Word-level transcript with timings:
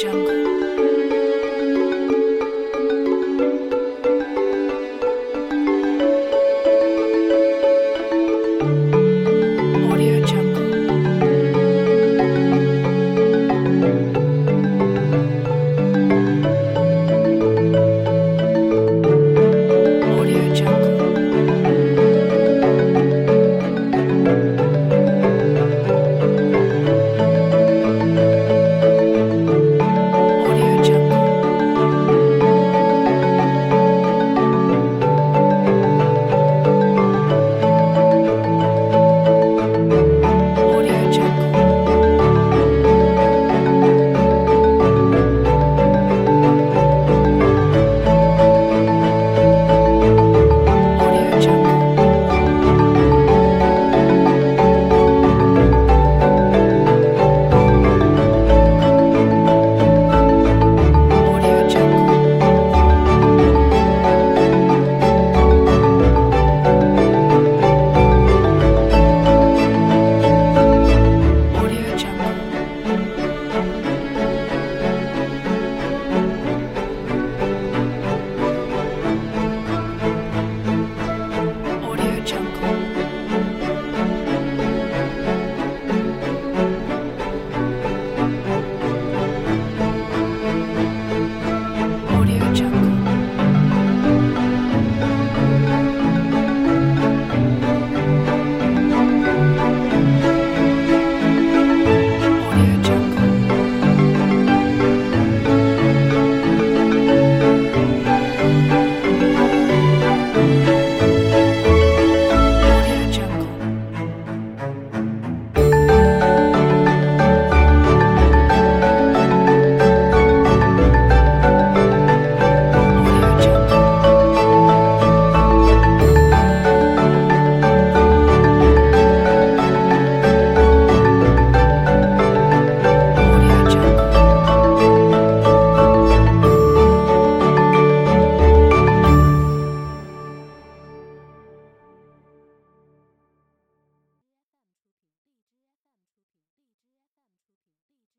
jungle. 0.00 0.39